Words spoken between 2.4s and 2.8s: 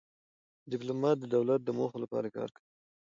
کوي.